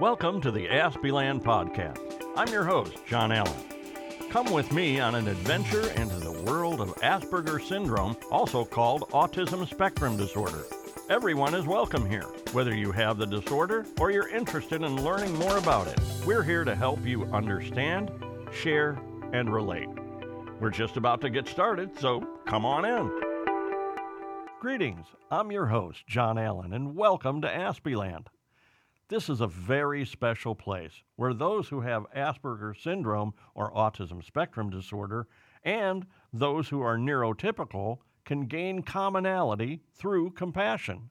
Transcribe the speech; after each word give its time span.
Welcome 0.00 0.40
to 0.40 0.50
the 0.50 0.68
Aspieland 0.68 1.44
Podcast. 1.44 2.00
I'm 2.36 2.48
your 2.48 2.64
host, 2.64 2.96
John 3.06 3.30
Allen. 3.30 3.54
Come 4.28 4.52
with 4.52 4.72
me 4.72 4.98
on 4.98 5.14
an 5.14 5.28
adventure 5.28 5.88
into 5.92 6.16
the 6.16 6.32
world 6.42 6.80
of 6.80 6.96
Asperger 6.96 7.64
syndrome, 7.64 8.16
also 8.28 8.64
called 8.64 9.02
autism 9.10 9.70
spectrum 9.70 10.16
disorder. 10.16 10.64
Everyone 11.08 11.54
is 11.54 11.64
welcome 11.64 12.10
here, 12.10 12.26
whether 12.50 12.74
you 12.74 12.90
have 12.90 13.18
the 13.18 13.26
disorder 13.26 13.86
or 14.00 14.10
you're 14.10 14.28
interested 14.28 14.82
in 14.82 15.04
learning 15.04 15.38
more 15.38 15.58
about 15.58 15.86
it. 15.86 16.00
We're 16.26 16.42
here 16.42 16.64
to 16.64 16.74
help 16.74 17.06
you 17.06 17.26
understand, 17.26 18.10
share, 18.52 18.98
and 19.32 19.54
relate. 19.54 19.88
We're 20.58 20.70
just 20.70 20.96
about 20.96 21.20
to 21.20 21.30
get 21.30 21.46
started, 21.46 21.96
so 22.00 22.20
come 22.46 22.66
on 22.66 22.84
in. 22.84 23.12
Greetings. 24.60 25.06
I'm 25.30 25.52
your 25.52 25.66
host, 25.66 26.04
John 26.08 26.36
Allen, 26.36 26.72
and 26.72 26.96
welcome 26.96 27.42
to 27.42 27.54
Aspieland. 27.54 28.28
This 29.08 29.28
is 29.28 29.42
a 29.42 29.46
very 29.46 30.06
special 30.06 30.54
place 30.54 31.02
where 31.16 31.34
those 31.34 31.68
who 31.68 31.82
have 31.82 32.06
Asperger 32.16 32.74
syndrome 32.74 33.34
or 33.54 33.70
autism 33.74 34.24
spectrum 34.24 34.70
disorder 34.70 35.28
and 35.62 36.06
those 36.32 36.70
who 36.70 36.80
are 36.80 36.96
neurotypical 36.96 37.98
can 38.24 38.46
gain 38.46 38.82
commonality 38.82 39.82
through 39.92 40.30
compassion. 40.30 41.10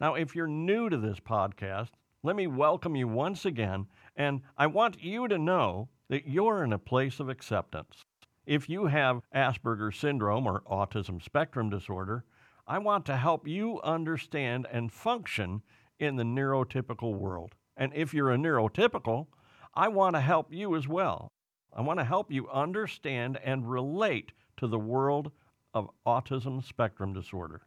Now, 0.00 0.14
if 0.14 0.34
you're 0.34 0.48
new 0.48 0.90
to 0.90 0.96
this 0.96 1.20
podcast, 1.20 1.90
let 2.24 2.34
me 2.34 2.48
welcome 2.48 2.96
you 2.96 3.06
once 3.06 3.44
again, 3.44 3.86
and 4.16 4.40
I 4.58 4.66
want 4.66 5.00
you 5.00 5.28
to 5.28 5.38
know 5.38 5.90
that 6.08 6.26
you're 6.26 6.64
in 6.64 6.72
a 6.72 6.78
place 6.78 7.20
of 7.20 7.28
acceptance. 7.28 8.04
If 8.46 8.68
you 8.68 8.86
have 8.86 9.22
Asperger 9.32 9.94
syndrome 9.94 10.48
or 10.48 10.62
autism 10.62 11.22
spectrum 11.22 11.70
disorder, 11.70 12.24
I 12.66 12.78
want 12.78 13.06
to 13.06 13.16
help 13.16 13.46
you 13.46 13.80
understand 13.82 14.66
and 14.72 14.92
function 14.92 15.62
in 16.02 16.16
the 16.16 16.24
neurotypical 16.24 17.14
world. 17.14 17.54
And 17.76 17.92
if 17.94 18.12
you're 18.12 18.32
a 18.32 18.36
neurotypical, 18.36 19.28
I 19.74 19.88
want 19.88 20.16
to 20.16 20.20
help 20.20 20.52
you 20.52 20.76
as 20.76 20.88
well. 20.88 21.28
I 21.72 21.80
want 21.80 22.00
to 22.00 22.04
help 22.04 22.30
you 22.30 22.50
understand 22.50 23.38
and 23.42 23.70
relate 23.70 24.32
to 24.58 24.66
the 24.66 24.78
world 24.78 25.30
of 25.72 25.88
autism 26.06 26.62
spectrum 26.62 27.14
disorder. 27.14 27.62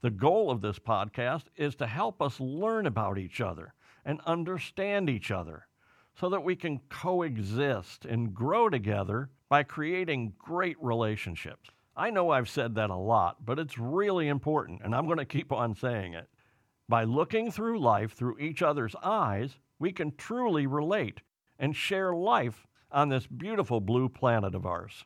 The 0.00 0.10
goal 0.10 0.50
of 0.50 0.60
this 0.60 0.78
podcast 0.78 1.44
is 1.56 1.74
to 1.76 1.86
help 1.86 2.22
us 2.22 2.40
learn 2.40 2.86
about 2.86 3.18
each 3.18 3.40
other 3.40 3.74
and 4.04 4.20
understand 4.24 5.10
each 5.10 5.30
other 5.30 5.66
so 6.18 6.30
that 6.30 6.44
we 6.44 6.56
can 6.56 6.80
coexist 6.88 8.04
and 8.04 8.32
grow 8.32 8.70
together 8.70 9.28
by 9.48 9.64
creating 9.64 10.32
great 10.38 10.76
relationships. 10.80 11.70
I 11.96 12.10
know 12.10 12.30
I've 12.30 12.48
said 12.48 12.74
that 12.76 12.90
a 12.90 12.96
lot, 12.96 13.44
but 13.44 13.58
it's 13.58 13.78
really 13.78 14.28
important, 14.28 14.82
and 14.84 14.94
I'm 14.94 15.06
going 15.06 15.18
to 15.18 15.24
keep 15.24 15.52
on 15.52 15.74
saying 15.74 16.14
it. 16.14 16.28
By 16.88 17.04
looking 17.04 17.50
through 17.50 17.80
life 17.80 18.12
through 18.12 18.38
each 18.38 18.62
other's 18.62 18.94
eyes, 19.02 19.58
we 19.78 19.92
can 19.92 20.14
truly 20.16 20.66
relate 20.66 21.20
and 21.58 21.74
share 21.74 22.14
life 22.14 22.66
on 22.92 23.08
this 23.08 23.26
beautiful 23.26 23.80
blue 23.80 24.08
planet 24.08 24.54
of 24.54 24.64
ours. 24.64 25.04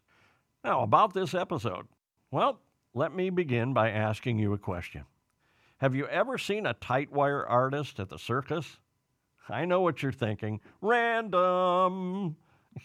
Now, 0.62 0.82
about 0.82 1.14
this 1.14 1.32
episode. 1.32 1.86
Well, 2.30 2.60
let 2.92 3.14
me 3.14 3.30
begin 3.30 3.72
by 3.72 3.90
asking 3.90 4.38
you 4.38 4.52
a 4.52 4.58
question. 4.58 5.04
Have 5.78 5.94
you 5.94 6.06
ever 6.08 6.36
seen 6.36 6.66
a 6.66 6.74
tight 6.74 7.10
wire 7.10 7.46
artist 7.46 7.98
at 7.98 8.10
the 8.10 8.18
circus? 8.18 8.76
I 9.48 9.64
know 9.64 9.80
what 9.80 10.02
you're 10.02 10.12
thinking. 10.12 10.60
Random. 10.82 12.36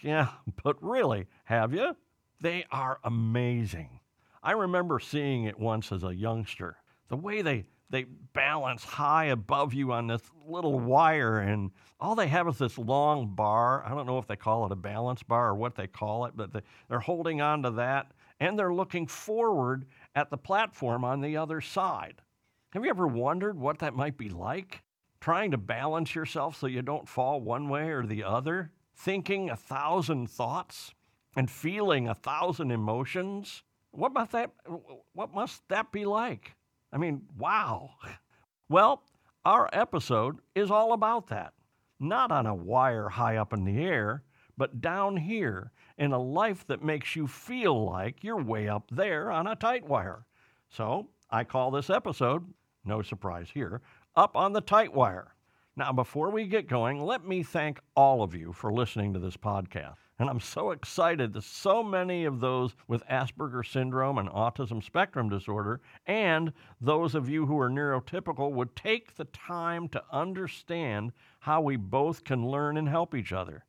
Yeah, 0.02 0.28
but 0.64 0.82
really, 0.82 1.26
have 1.44 1.74
you? 1.74 1.94
They 2.40 2.64
are 2.70 2.98
amazing. 3.04 4.00
I 4.42 4.52
remember 4.52 4.98
seeing 4.98 5.44
it 5.44 5.58
once 5.58 5.92
as 5.92 6.02
a 6.02 6.14
youngster. 6.14 6.76
The 7.08 7.16
way 7.16 7.42
they 7.42 7.66
they 7.90 8.04
balance 8.32 8.82
high 8.82 9.26
above 9.26 9.72
you 9.72 9.92
on 9.92 10.06
this 10.06 10.22
little 10.46 10.78
wire 10.78 11.38
and 11.38 11.70
all 12.00 12.14
they 12.14 12.26
have 12.26 12.48
is 12.48 12.58
this 12.58 12.78
long 12.78 13.34
bar. 13.34 13.84
I 13.84 13.90
don't 13.90 14.06
know 14.06 14.18
if 14.18 14.26
they 14.26 14.36
call 14.36 14.66
it 14.66 14.72
a 14.72 14.76
balance 14.76 15.22
bar 15.22 15.48
or 15.48 15.54
what 15.54 15.76
they 15.76 15.86
call 15.86 16.26
it 16.26 16.36
but 16.36 16.50
they're 16.88 17.00
holding 17.00 17.40
on 17.40 17.62
to 17.62 17.70
that 17.72 18.12
and 18.40 18.58
they're 18.58 18.74
looking 18.74 19.06
forward 19.06 19.86
at 20.14 20.30
the 20.30 20.36
platform 20.36 21.04
on 21.04 21.20
the 21.20 21.36
other 21.36 21.60
side. 21.60 22.22
Have 22.70 22.84
you 22.84 22.90
ever 22.90 23.06
wondered 23.06 23.58
what 23.58 23.78
that 23.78 23.94
might 23.94 24.18
be 24.18 24.28
like? 24.28 24.82
Trying 25.20 25.52
to 25.52 25.58
balance 25.58 26.14
yourself 26.14 26.58
so 26.58 26.66
you 26.66 26.82
don't 26.82 27.08
fall 27.08 27.40
one 27.40 27.68
way 27.68 27.90
or 27.90 28.04
the 28.04 28.24
other? 28.24 28.72
Thinking 28.96 29.48
a 29.50 29.56
thousand 29.56 30.28
thoughts 30.28 30.92
and 31.36 31.50
feeling 31.50 32.08
a 32.08 32.14
thousand 32.14 32.70
emotions? 32.70 33.62
What 33.92 34.12
that 34.32 34.50
what 35.14 35.32
must 35.32 35.66
that 35.68 35.90
be 35.90 36.04
like 36.04 36.55
I 36.92 36.98
mean, 36.98 37.22
wow. 37.36 37.90
Well, 38.68 39.04
our 39.44 39.70
episode 39.72 40.38
is 40.56 40.72
all 40.72 40.92
about 40.92 41.28
that. 41.28 41.52
Not 42.00 42.32
on 42.32 42.46
a 42.46 42.54
wire 42.54 43.08
high 43.08 43.36
up 43.36 43.52
in 43.52 43.64
the 43.64 43.78
air, 43.78 44.24
but 44.56 44.80
down 44.80 45.16
here 45.16 45.70
in 45.98 46.12
a 46.12 46.18
life 46.18 46.66
that 46.66 46.82
makes 46.82 47.14
you 47.14 47.28
feel 47.28 47.84
like 47.84 48.24
you're 48.24 48.42
way 48.42 48.68
up 48.68 48.90
there 48.90 49.30
on 49.30 49.46
a 49.46 49.54
tight 49.54 49.86
wire. 49.86 50.26
So 50.68 51.10
I 51.30 51.44
call 51.44 51.70
this 51.70 51.90
episode, 51.90 52.44
no 52.84 53.02
surprise 53.02 53.50
here, 53.52 53.82
Up 54.16 54.36
on 54.36 54.52
the 54.52 54.60
Tight 54.60 54.92
Wire. 54.92 55.34
Now, 55.76 55.92
before 55.92 56.30
we 56.30 56.46
get 56.46 56.68
going, 56.68 57.00
let 57.00 57.24
me 57.24 57.42
thank 57.42 57.78
all 57.94 58.22
of 58.22 58.34
you 58.34 58.52
for 58.52 58.72
listening 58.72 59.12
to 59.12 59.20
this 59.20 59.36
podcast. 59.36 60.05
And 60.18 60.30
I'm 60.30 60.40
so 60.40 60.70
excited 60.70 61.34
that 61.34 61.44
so 61.44 61.82
many 61.82 62.24
of 62.24 62.40
those 62.40 62.74
with 62.88 63.06
Asperger 63.06 63.64
syndrome 63.66 64.16
and 64.16 64.30
autism 64.30 64.82
spectrum 64.82 65.28
disorder, 65.28 65.82
and 66.06 66.54
those 66.80 67.14
of 67.14 67.28
you 67.28 67.44
who 67.44 67.58
are 67.58 67.68
neurotypical, 67.68 68.52
would 68.52 68.74
take 68.74 69.14
the 69.14 69.26
time 69.26 69.88
to 69.90 70.02
understand 70.10 71.12
how 71.40 71.60
we 71.60 71.76
both 71.76 72.24
can 72.24 72.46
learn 72.46 72.78
and 72.78 72.88
help 72.88 73.14
each 73.14 73.32
other. 73.32 73.66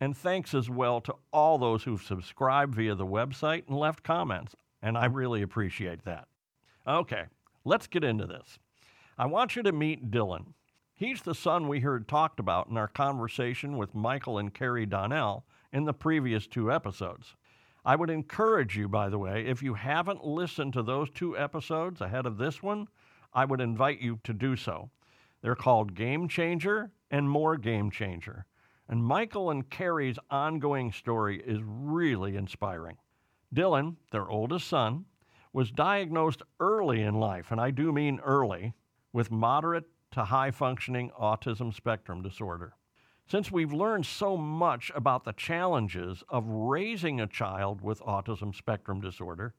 And 0.00 0.16
thanks 0.16 0.54
as 0.54 0.70
well 0.70 1.02
to 1.02 1.14
all 1.32 1.58
those 1.58 1.84
who've 1.84 2.02
subscribed 2.02 2.74
via 2.74 2.94
the 2.94 3.04
website 3.04 3.68
and 3.68 3.78
left 3.78 4.02
comments. 4.02 4.56
And 4.80 4.96
I 4.96 5.04
really 5.04 5.42
appreciate 5.42 6.04
that. 6.06 6.28
Okay, 6.86 7.24
let's 7.66 7.86
get 7.86 8.04
into 8.04 8.26
this. 8.26 8.58
I 9.18 9.26
want 9.26 9.54
you 9.54 9.62
to 9.64 9.72
meet 9.72 10.10
Dylan. 10.10 10.54
He's 10.94 11.20
the 11.20 11.34
son 11.34 11.68
we 11.68 11.80
heard 11.80 12.08
talked 12.08 12.40
about 12.40 12.68
in 12.68 12.78
our 12.78 12.88
conversation 12.88 13.76
with 13.76 13.94
Michael 13.94 14.38
and 14.38 14.54
Carrie 14.54 14.86
Donnell 14.86 15.44
in 15.72 15.84
the 15.84 15.92
previous 15.92 16.46
two 16.46 16.72
episodes. 16.72 17.36
I 17.84 17.96
would 17.96 18.10
encourage 18.10 18.76
you, 18.76 18.88
by 18.88 19.08
the 19.08 19.18
way, 19.18 19.46
if 19.46 19.62
you 19.62 19.74
haven't 19.74 20.24
listened 20.24 20.72
to 20.74 20.82
those 20.82 21.10
two 21.10 21.36
episodes 21.38 22.00
ahead 22.00 22.26
of 22.26 22.36
this 22.36 22.62
one, 22.62 22.88
I 23.32 23.44
would 23.44 23.60
invite 23.60 24.00
you 24.00 24.18
to 24.24 24.34
do 24.34 24.56
so. 24.56 24.90
They're 25.40 25.54
called 25.54 25.94
Game 25.94 26.28
Changer 26.28 26.90
and 27.10 27.30
More 27.30 27.56
Game 27.56 27.90
Changer. 27.90 28.44
And 28.88 29.04
Michael 29.04 29.50
and 29.50 29.70
Carrie's 29.70 30.18
ongoing 30.30 30.92
story 30.92 31.40
is 31.40 31.60
really 31.62 32.36
inspiring. 32.36 32.98
Dylan, 33.54 33.96
their 34.10 34.28
oldest 34.28 34.68
son, 34.68 35.06
was 35.52 35.70
diagnosed 35.70 36.42
early 36.58 37.02
in 37.02 37.14
life, 37.14 37.50
and 37.50 37.60
I 37.60 37.70
do 37.70 37.92
mean 37.92 38.20
early, 38.20 38.74
with 39.12 39.30
moderate 39.30 39.88
to 40.12 40.24
high 40.24 40.50
functioning 40.50 41.10
autism 41.18 41.74
spectrum 41.74 42.22
disorder. 42.22 42.74
Since 43.30 43.52
we've 43.52 43.72
learned 43.72 44.06
so 44.06 44.36
much 44.36 44.90
about 44.92 45.22
the 45.22 45.32
challenges 45.32 46.24
of 46.28 46.48
raising 46.48 47.20
a 47.20 47.28
child 47.28 47.80
with 47.80 48.00
autism 48.00 48.52
spectrum 48.52 49.00
disorder, 49.00 49.54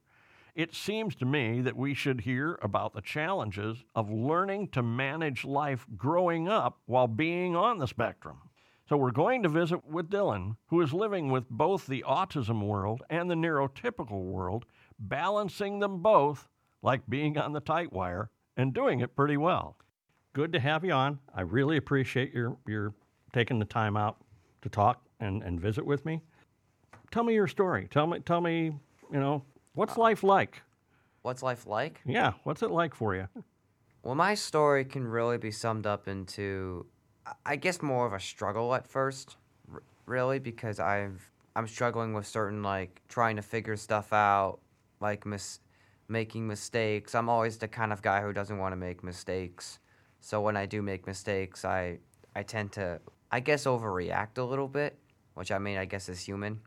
it 0.54 0.74
seems 0.74 1.14
to 1.14 1.24
me 1.24 1.62
that 1.62 1.74
we 1.74 1.94
should 1.94 2.20
hear 2.20 2.58
about 2.60 2.92
the 2.92 3.00
challenges 3.00 3.82
of 3.94 4.10
learning 4.10 4.68
to 4.72 4.82
manage 4.82 5.46
life 5.46 5.86
growing 5.96 6.50
up 6.50 6.82
while 6.84 7.06
being 7.06 7.56
on 7.56 7.78
the 7.78 7.88
spectrum. 7.88 8.40
So, 8.86 8.98
we're 8.98 9.10
going 9.10 9.42
to 9.42 9.48
visit 9.48 9.86
with 9.86 10.10
Dylan, 10.10 10.56
who 10.66 10.82
is 10.82 10.92
living 10.92 11.30
with 11.30 11.48
both 11.48 11.86
the 11.86 12.04
autism 12.06 12.66
world 12.66 13.02
and 13.08 13.30
the 13.30 13.34
neurotypical 13.34 14.22
world, 14.22 14.66
balancing 14.98 15.78
them 15.78 16.02
both 16.02 16.46
like 16.82 17.08
being 17.08 17.38
on 17.38 17.54
the 17.54 17.60
tight 17.60 17.90
wire 17.90 18.28
and 18.54 18.74
doing 18.74 19.00
it 19.00 19.16
pretty 19.16 19.38
well. 19.38 19.78
Good 20.34 20.52
to 20.52 20.60
have 20.60 20.84
you 20.84 20.92
on. 20.92 21.20
I 21.34 21.40
really 21.40 21.78
appreciate 21.78 22.34
your, 22.34 22.58
your 22.66 22.92
taking 23.32 23.58
the 23.58 23.64
time 23.64 23.96
out 23.96 24.16
to 24.62 24.68
talk 24.68 25.02
and, 25.20 25.42
and 25.42 25.60
visit 25.60 25.84
with 25.84 26.04
me. 26.04 26.20
Tell 27.10 27.24
me 27.24 27.34
your 27.34 27.48
story. 27.48 27.88
Tell 27.90 28.06
me, 28.06 28.20
tell 28.20 28.40
me, 28.40 28.72
you 29.12 29.20
know, 29.20 29.42
what's 29.74 29.96
uh, 29.96 30.00
life 30.00 30.22
like? 30.22 30.62
What's 31.22 31.42
life 31.42 31.66
like? 31.66 32.00
Yeah, 32.04 32.32
what's 32.44 32.62
it 32.62 32.70
like 32.70 32.94
for 32.94 33.14
you? 33.14 33.28
Well, 34.02 34.14
my 34.14 34.34
story 34.34 34.84
can 34.84 35.06
really 35.06 35.38
be 35.38 35.50
summed 35.50 35.86
up 35.86 36.08
into, 36.08 36.86
I 37.46 37.56
guess, 37.56 37.80
more 37.82 38.06
of 38.06 38.12
a 38.12 38.20
struggle 38.20 38.74
at 38.74 38.88
first, 38.88 39.36
r- 39.72 39.82
really, 40.06 40.38
because 40.38 40.80
I've 40.80 41.30
I'm 41.54 41.66
struggling 41.66 42.14
with 42.14 42.26
certain 42.26 42.62
like 42.62 43.02
trying 43.08 43.36
to 43.36 43.42
figure 43.42 43.76
stuff 43.76 44.12
out, 44.12 44.58
like 45.00 45.26
mis- 45.26 45.60
making 46.08 46.46
mistakes. 46.48 47.14
I'm 47.14 47.28
always 47.28 47.58
the 47.58 47.68
kind 47.68 47.92
of 47.92 48.02
guy 48.02 48.22
who 48.22 48.32
doesn't 48.32 48.58
want 48.58 48.72
to 48.72 48.76
make 48.76 49.04
mistakes. 49.04 49.78
So 50.20 50.40
when 50.40 50.56
I 50.56 50.66
do 50.66 50.82
make 50.82 51.06
mistakes, 51.06 51.64
I 51.64 51.98
I 52.34 52.42
tend 52.42 52.72
to 52.72 53.00
I 53.32 53.40
guess, 53.40 53.64
overreact 53.64 54.38
a 54.38 54.42
little 54.42 54.68
bit, 54.68 54.98
which 55.34 55.50
I 55.50 55.58
mean, 55.58 55.78
I 55.78 55.86
guess 55.86 56.08
is 56.08 56.20
human. 56.20 56.60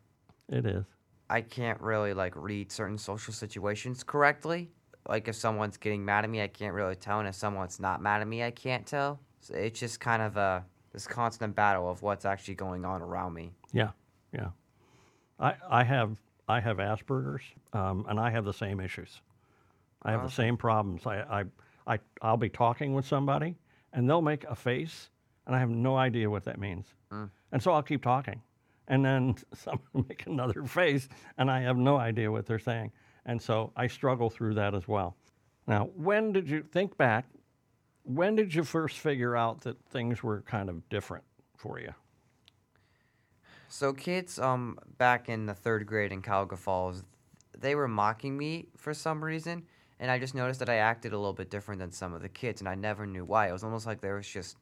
It 0.50 0.66
is. 0.66 0.84
I 1.30 1.42
can't 1.42 1.80
really 1.80 2.14
like 2.14 2.36
read 2.36 2.72
certain 2.72 2.98
social 2.98 3.34
situations 3.34 4.04
correctly. 4.04 4.70
Like 5.08 5.28
if 5.28 5.36
someone's 5.36 5.78
getting 5.78 6.04
mad 6.04 6.24
at 6.24 6.30
me, 6.30 6.42
I 6.42 6.48
can't 6.48 6.74
really 6.74 6.96
tell, 6.96 7.20
and 7.20 7.28
if 7.28 7.36
someone's 7.36 7.80
not 7.80 8.02
mad 8.02 8.22
at 8.22 8.28
me, 8.28 8.44
I 8.44 8.52
can't 8.52 8.86
tell. 8.86 9.20
So 9.40 9.54
it's 9.54 9.80
just 9.80 10.00
kind 10.00 10.22
of 10.22 10.38
a 10.38 10.66
this 10.92 11.06
constant 11.08 11.56
battle 11.56 11.90
of 11.90 12.02
what's 12.02 12.26
actually 12.26 12.56
going 12.56 12.86
on 12.86 13.02
around 13.02 13.34
me. 13.34 13.52
Yeah, 13.72 13.92
yeah. 14.34 14.50
I 15.40 15.54
I 15.70 15.84
have 15.84 16.18
I 16.48 16.60
have 16.60 16.78
Asperger's, 16.78 17.44
um, 17.74 18.06
and 18.10 18.20
I 18.20 18.32
have 18.32 18.46
the 18.46 18.54
same 18.54 18.80
issues. 18.80 19.22
I 20.02 20.12
have 20.12 20.24
the 20.24 20.30
same 20.30 20.58
problems. 20.58 21.06
I, 21.06 21.22
I 21.22 21.44
I 21.96 22.00
I'll 22.22 22.38
be 22.38 22.50
talking 22.50 22.94
with 22.94 23.06
somebody, 23.06 23.56
and 23.94 24.10
they'll 24.10 24.22
make 24.22 24.44
a 24.46 24.56
face, 24.56 25.10
and 25.46 25.56
I 25.56 25.60
have 25.60 25.70
no 25.70 25.98
idea 25.98 26.30
what 26.30 26.44
that 26.46 26.60
means, 26.60 26.88
and 27.52 27.62
so 27.62 27.72
I'll 27.72 27.84
keep 27.84 28.04
talking, 28.04 28.42
and 28.88 29.04
then 29.04 29.36
someone 29.54 30.06
make 30.08 30.26
another 30.26 30.64
face, 30.64 31.08
and 31.38 31.50
I 31.50 31.62
have 31.62 31.78
no 31.78 31.98
idea 31.98 32.32
what 32.32 32.46
they're 32.46 32.60
saying, 32.60 32.92
and 33.26 33.42
so 33.42 33.72
I 33.76 33.88
struggle 33.88 34.30
through 34.30 34.56
that 34.56 34.74
as 34.74 34.88
well. 34.88 35.16
Now, 35.68 35.90
when 35.96 36.32
did 36.32 36.50
you 36.50 36.64
think 36.72 36.98
back? 36.98 37.26
When 38.04 38.36
did 38.36 38.54
you 38.54 38.64
first 38.64 39.00
figure 39.00 39.36
out 39.36 39.62
that 39.62 39.84
things 39.90 40.22
were 40.22 40.42
kind 40.42 40.70
of 40.70 40.88
different 40.90 41.24
for 41.58 41.80
you? 41.80 41.94
So 43.68 43.94
kids, 43.94 44.38
um, 44.40 44.78
back 44.98 45.28
in 45.28 45.48
the 45.48 45.54
third 45.54 45.86
grade 45.88 46.12
in 46.12 46.22
Cuyahoga 46.22 46.56
Falls, 46.56 47.04
they 47.58 47.76
were 47.76 47.88
mocking 47.88 48.38
me 48.38 48.68
for 48.78 48.94
some 48.94 49.24
reason, 49.24 49.64
and 50.00 50.12
I 50.12 50.20
just 50.20 50.36
noticed 50.36 50.60
that 50.60 50.70
I 50.70 50.76
acted 50.76 51.14
a 51.14 51.18
little 51.18 51.34
bit 51.34 51.50
different 51.50 51.80
than 51.80 51.92
some 51.92 52.14
of 52.14 52.22
the 52.22 52.30
kids, 52.30 52.62
and 52.62 52.70
I 52.70 52.76
never 52.76 53.06
knew 53.06 53.26
why. 53.26 53.50
It 53.50 53.54
was 53.54 53.64
almost 53.64 53.86
like 53.86 54.02
there 54.02 54.16
was 54.16 54.28
just 54.28 54.58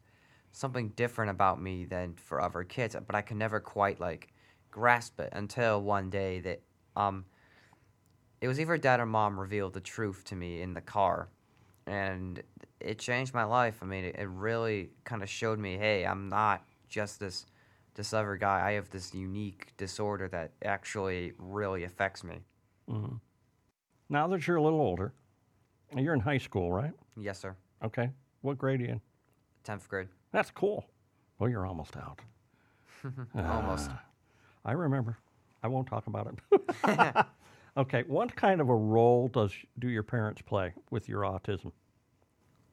something 0.54 0.90
different 0.90 1.32
about 1.32 1.62
me 1.62 1.84
than 1.84 2.14
for 2.14 2.40
other 2.40 2.64
kids, 2.64 2.96
but 3.06 3.16
I 3.16 3.22
could 3.22 3.38
never 3.38 3.60
quite 3.60 4.00
like 4.00 4.32
grasp 4.72 5.20
it 5.20 5.30
until 5.34 5.82
one 5.82 6.10
day 6.10 6.40
that 6.40 6.62
um, 6.96 7.26
it 8.40 8.48
was 8.48 8.60
either 8.60 8.78
dad 8.78 9.00
or 9.00 9.06
mom 9.06 9.40
revealed 9.40 9.74
the 9.74 9.82
truth 9.82 10.24
to 10.26 10.36
me 10.36 10.62
in 10.62 10.74
the 10.74 10.82
car, 10.82 11.28
and 11.88 12.42
it 12.80 13.00
changed 13.00 13.34
my 13.34 13.44
life. 13.44 13.80
I 13.82 13.86
mean, 13.86 14.06
it, 14.06 14.16
it 14.18 14.30
really 14.30 14.92
kind 15.04 15.24
of 15.24 15.30
showed 15.30 15.60
me, 15.60 15.78
hey, 15.78 16.06
I'm 16.06 16.30
not 16.30 16.64
just 16.88 17.20
this 17.20 17.46
this 17.96 18.14
other 18.14 18.36
guy. 18.36 18.68
I 18.68 18.72
have 18.74 18.90
this 18.90 19.14
unique 19.14 19.74
disorder 19.78 20.28
that 20.30 20.52
actually 20.64 21.34
really 21.38 21.84
affects 21.84 22.24
me. 22.24 22.40
Now 24.10 24.28
that 24.28 24.48
you're 24.48 24.58
a 24.58 24.62
little 24.64 24.82
older, 24.82 25.14
you're 25.96 26.14
in 26.14 26.20
high 26.20 26.38
school, 26.40 26.72
right? 26.72 26.92
Yes, 27.18 27.40
sir. 27.40 27.56
Okay. 27.84 28.10
What 28.42 28.58
grade 28.58 28.82
are 28.82 28.84
you 28.84 28.90
in? 28.94 29.02
Tenth 29.64 29.88
grade, 29.88 30.08
That's 30.34 30.52
cool. 30.52 30.86
Well, 31.40 31.50
you're 31.50 31.66
almost 31.66 31.96
out. 31.96 32.20
almost. 33.36 33.90
Ah, 33.92 34.04
I 34.66 34.74
remember. 34.74 35.18
I 35.62 35.68
won't 35.68 35.88
talk 35.88 36.08
about 36.08 36.28
it. 36.28 37.26
okay. 37.78 38.04
What 38.08 38.36
kind 38.36 38.60
of 38.60 38.68
a 38.68 38.76
role 38.76 39.30
does 39.30 39.54
do 39.80 39.88
your 39.88 40.04
parents 40.04 40.42
play 40.42 40.74
with 40.90 41.08
your 41.08 41.22
autism? 41.22 41.72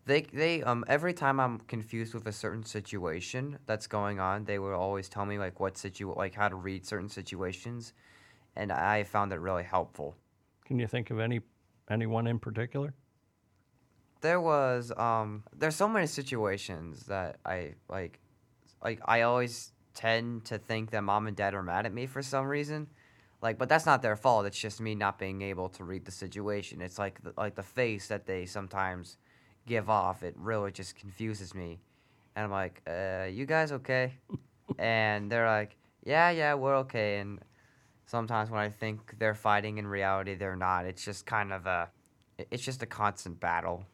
They 0.06 0.22
they 0.22 0.62
um 0.62 0.84
every 0.88 1.12
time 1.12 1.38
I'm 1.38 1.60
confused 1.60 2.14
with 2.14 2.26
a 2.26 2.32
certain 2.32 2.64
situation 2.64 3.58
that's 3.66 3.86
going 3.86 4.18
on, 4.18 4.44
they 4.44 4.58
will 4.58 4.74
always 4.74 5.08
tell 5.08 5.26
me 5.26 5.38
like 5.38 5.60
what 5.60 5.76
situ 5.76 6.12
like 6.16 6.34
how 6.34 6.48
to 6.48 6.56
read 6.56 6.86
certain 6.86 7.10
situations, 7.10 7.92
and 8.56 8.72
I 8.72 9.04
found 9.04 9.32
it 9.32 9.38
really 9.38 9.62
helpful. 9.62 10.16
Can 10.64 10.78
you 10.78 10.86
think 10.86 11.10
of 11.10 11.20
any 11.20 11.40
anyone 11.90 12.26
in 12.26 12.38
particular? 12.38 12.94
There 14.20 14.40
was 14.40 14.92
um 14.96 15.44
there's 15.56 15.76
so 15.76 15.88
many 15.88 16.06
situations 16.06 17.06
that 17.06 17.38
I 17.44 17.74
like 17.88 18.20
like 18.82 19.00
I 19.04 19.22
always 19.22 19.72
tend 19.94 20.44
to 20.46 20.58
think 20.58 20.90
that 20.90 21.02
mom 21.02 21.26
and 21.26 21.36
dad 21.36 21.54
are 21.54 21.62
mad 21.62 21.86
at 21.86 21.92
me 21.92 22.06
for 22.06 22.22
some 22.22 22.46
reason. 22.46 22.88
Like 23.42 23.58
but 23.58 23.68
that's 23.68 23.86
not 23.86 24.02
their 24.02 24.16
fault. 24.16 24.46
It's 24.46 24.58
just 24.58 24.80
me 24.80 24.94
not 24.94 25.18
being 25.18 25.42
able 25.42 25.68
to 25.70 25.84
read 25.84 26.04
the 26.04 26.12
situation. 26.12 26.80
It's 26.80 26.98
like 26.98 27.22
the, 27.22 27.32
like 27.36 27.54
the 27.54 27.62
face 27.62 28.08
that 28.08 28.26
they 28.26 28.46
sometimes 28.46 29.16
give 29.66 29.88
off. 29.88 30.22
It 30.22 30.34
really 30.36 30.72
just 30.72 30.96
confuses 30.96 31.54
me. 31.54 31.80
And 32.36 32.44
I'm 32.44 32.50
like, 32.50 32.82
"Uh, 32.86 33.26
you 33.30 33.46
guys 33.46 33.72
okay?" 33.72 34.14
and 34.78 35.30
they're 35.30 35.46
like, 35.46 35.76
"Yeah, 36.04 36.30
yeah, 36.30 36.54
we're 36.54 36.76
okay." 36.78 37.18
And 37.18 37.40
sometimes 38.06 38.50
when 38.50 38.60
I 38.60 38.68
think 38.68 39.18
they're 39.18 39.34
fighting 39.34 39.78
in 39.78 39.86
reality, 39.86 40.34
they're 40.34 40.56
not. 40.56 40.84
It's 40.84 41.04
just 41.04 41.26
kind 41.26 41.52
of 41.52 41.66
a 41.66 41.88
it's 42.50 42.62
just 42.62 42.82
a 42.82 42.86
constant 42.86 43.40
battle. 43.40 43.84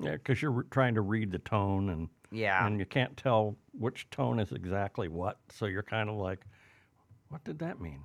Yeah, 0.00 0.12
because 0.12 0.42
you're 0.42 0.50
re- 0.50 0.64
trying 0.70 0.94
to 0.94 1.00
read 1.00 1.30
the 1.30 1.38
tone 1.38 1.90
and 1.90 2.08
Yeah. 2.30 2.66
and 2.66 2.78
you 2.78 2.86
can't 2.86 3.16
tell 3.16 3.56
which 3.72 4.08
tone 4.10 4.38
is 4.38 4.52
exactly 4.52 5.08
what. 5.08 5.38
So 5.50 5.66
you're 5.66 5.82
kind 5.82 6.08
of 6.10 6.16
like, 6.16 6.44
what 7.28 7.42
did 7.44 7.58
that 7.60 7.80
mean? 7.80 8.04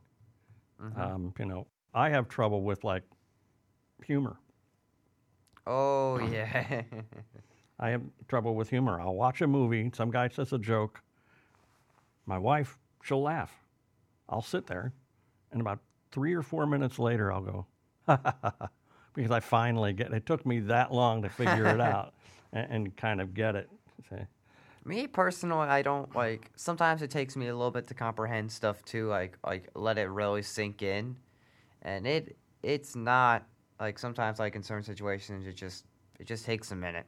Um, 0.96 1.34
you 1.38 1.46
know, 1.46 1.68
I 1.94 2.10
have 2.10 2.28
trouble 2.28 2.64
with 2.64 2.84
like 2.84 3.04
humor. 4.04 4.38
Oh 5.68 6.18
yeah. 6.32 6.82
I 7.80 7.90
have 7.90 8.02
trouble 8.28 8.56
with 8.56 8.70
humor. 8.70 9.00
I'll 9.00 9.16
watch 9.16 9.42
a 9.42 9.48
movie, 9.48 9.92
some 9.94 10.12
guy 10.12 10.28
says 10.30 10.54
a 10.54 10.58
joke. 10.58 11.02
My 12.26 12.38
wife, 12.38 12.80
she'll 13.04 13.22
laugh. 13.22 13.54
I'll 14.30 14.42
sit 14.42 14.68
there, 14.68 14.94
and 15.52 15.60
about 15.60 15.80
three 16.12 16.34
or 16.34 16.42
four 16.42 16.66
minutes 16.66 16.98
later, 17.00 17.32
I'll 17.34 17.42
go, 17.42 17.66
because 19.14 19.32
I 19.32 19.40
finally 19.40 19.94
get 19.94 20.14
it. 20.14 20.26
took 20.26 20.46
me 20.46 20.60
that 20.62 20.94
long 20.94 21.22
to 21.24 21.30
figure 21.30 21.66
it 21.66 21.82
out 21.82 22.14
and, 22.54 22.68
and 22.72 22.98
kind 22.98 23.22
of 23.22 23.34
get 23.34 23.56
it. 23.56 23.70
Say, 24.10 24.26
me 24.86 25.08
personally, 25.08 25.68
I 25.68 25.82
don't 25.82 26.14
like. 26.16 26.50
Sometimes 26.56 27.02
it 27.02 27.12
takes 27.12 27.36
me 27.36 27.48
a 27.48 27.56
little 27.56 27.72
bit 27.72 27.88
to 27.88 27.94
comprehend 27.94 28.52
stuff 28.52 28.84
too. 28.84 29.08
Like 29.08 29.38
like 29.46 29.70
let 29.76 29.98
it 29.98 30.10
really 30.10 30.42
sink 30.42 30.82
in, 30.82 31.16
and 31.84 32.08
it 32.08 32.36
it's 32.64 32.96
not 32.96 33.44
like 33.80 34.00
sometimes 34.00 34.40
like 34.40 34.56
in 34.56 34.64
certain 34.64 34.84
situations 34.84 35.46
it 35.46 35.56
just 35.56 35.86
it 36.20 36.26
just 36.28 36.46
takes 36.46 36.72
a 36.72 36.76
minute. 36.76 37.06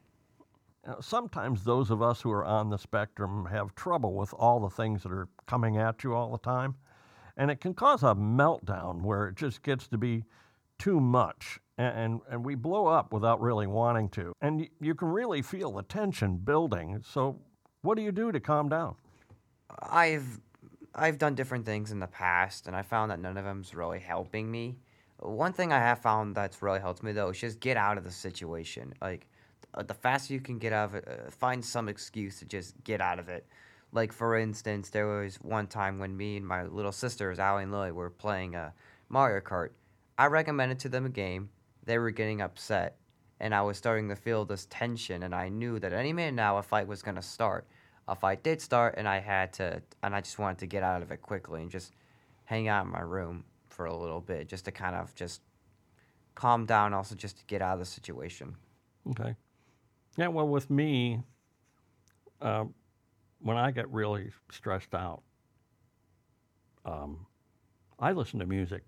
Now, 0.86 0.98
sometimes 1.00 1.64
those 1.64 1.90
of 1.90 2.02
us 2.02 2.20
who 2.20 2.30
are 2.30 2.44
on 2.44 2.68
the 2.68 2.76
spectrum 2.76 3.46
have 3.46 3.74
trouble 3.74 4.14
with 4.14 4.34
all 4.34 4.60
the 4.60 4.68
things 4.68 5.02
that 5.02 5.12
are 5.12 5.28
coming 5.46 5.78
at 5.78 6.04
you 6.04 6.14
all 6.14 6.30
the 6.30 6.38
time. 6.38 6.74
And 7.36 7.50
it 7.50 7.60
can 7.60 7.74
cause 7.74 8.02
a 8.02 8.14
meltdown 8.14 9.00
where 9.00 9.28
it 9.28 9.36
just 9.36 9.62
gets 9.62 9.88
to 9.88 9.98
be 9.98 10.24
too 10.78 11.00
much 11.00 11.60
and, 11.76 12.20
and, 12.30 12.44
we 12.44 12.54
blow 12.54 12.86
up 12.86 13.12
without 13.12 13.40
really 13.40 13.66
wanting 13.66 14.08
to. 14.10 14.32
And 14.40 14.68
you 14.80 14.94
can 14.94 15.08
really 15.08 15.42
feel 15.42 15.72
the 15.72 15.82
tension 15.82 16.36
building. 16.36 17.02
So, 17.04 17.40
what 17.82 17.96
do 17.96 18.02
you 18.02 18.12
do 18.12 18.30
to 18.30 18.40
calm 18.40 18.68
down? 18.68 18.94
I've 19.82 20.40
I've 20.94 21.18
done 21.18 21.34
different 21.34 21.66
things 21.66 21.90
in 21.90 21.98
the 21.98 22.06
past, 22.06 22.68
and 22.68 22.76
I 22.76 22.82
found 22.82 23.10
that 23.10 23.18
none 23.18 23.36
of 23.36 23.44
them's 23.44 23.74
really 23.74 23.98
helping 23.98 24.50
me. 24.50 24.76
One 25.18 25.52
thing 25.52 25.72
I 25.72 25.78
have 25.78 26.00
found 26.00 26.36
that's 26.36 26.62
really 26.62 26.80
helped 26.80 27.02
me 27.02 27.12
though 27.12 27.30
is 27.30 27.40
just 27.40 27.60
get 27.60 27.76
out 27.76 27.98
of 27.98 28.04
the 28.04 28.10
situation. 28.10 28.94
Like 29.02 29.26
uh, 29.74 29.82
the 29.82 29.94
faster 29.94 30.34
you 30.34 30.40
can 30.40 30.58
get 30.58 30.72
out 30.72 30.90
of 30.90 30.94
it, 30.96 31.08
uh, 31.08 31.30
find 31.30 31.64
some 31.64 31.88
excuse 31.88 32.38
to 32.38 32.44
just 32.44 32.74
get 32.84 33.00
out 33.00 33.18
of 33.18 33.28
it. 33.28 33.46
Like 33.92 34.12
for 34.12 34.38
instance, 34.38 34.90
there 34.90 35.06
was 35.06 35.36
one 35.36 35.66
time 35.66 35.98
when 35.98 36.16
me 36.16 36.36
and 36.36 36.46
my 36.46 36.64
little 36.64 36.92
sisters, 36.92 37.38
Allie 37.38 37.64
and 37.64 37.72
Lily, 37.72 37.92
were 37.92 38.10
playing 38.10 38.54
uh, 38.54 38.70
Mario 39.08 39.40
Kart. 39.40 39.70
I 40.18 40.26
recommended 40.26 40.78
to 40.80 40.88
them 40.88 41.06
a 41.06 41.10
game. 41.10 41.50
They 41.84 41.98
were 41.98 42.10
getting 42.10 42.40
upset, 42.40 42.96
and 43.40 43.54
I 43.54 43.62
was 43.62 43.76
starting 43.76 44.08
to 44.08 44.16
feel 44.16 44.44
this 44.44 44.66
tension. 44.70 45.22
And 45.22 45.34
I 45.34 45.48
knew 45.48 45.78
that 45.80 45.92
any 45.92 46.12
minute 46.12 46.34
now 46.34 46.58
a 46.58 46.62
fight 46.62 46.86
was 46.86 47.02
gonna 47.02 47.22
start. 47.22 47.66
A 48.06 48.14
fight 48.14 48.42
did 48.42 48.60
start, 48.60 48.94
and 48.96 49.08
I 49.08 49.18
had 49.18 49.52
to, 49.54 49.82
and 50.02 50.14
I 50.14 50.20
just 50.20 50.38
wanted 50.38 50.58
to 50.58 50.66
get 50.66 50.82
out 50.82 51.02
of 51.02 51.10
it 51.10 51.22
quickly 51.22 51.62
and 51.62 51.70
just 51.70 51.92
hang 52.44 52.68
out 52.68 52.84
in 52.84 52.92
my 52.92 53.00
room 53.00 53.44
for 53.68 53.86
a 53.86 53.96
little 53.96 54.20
bit, 54.20 54.48
just 54.48 54.66
to 54.66 54.72
kind 54.72 54.94
of 54.94 55.14
just 55.14 55.40
calm 56.34 56.66
down, 56.66 56.92
also 56.92 57.14
just 57.14 57.38
to 57.38 57.44
get 57.46 57.62
out 57.62 57.74
of 57.74 57.78
the 57.78 57.84
situation. 57.84 58.54
Okay. 59.10 59.34
Yeah, 60.16 60.28
well, 60.28 60.46
with 60.46 60.70
me, 60.70 61.22
uh, 62.40 62.64
when 63.40 63.56
I 63.56 63.70
get 63.70 63.90
really 63.90 64.30
stressed 64.50 64.94
out, 64.94 65.22
um, 66.84 67.26
I 67.98 68.12
listen 68.12 68.38
to 68.40 68.46
music 68.46 68.82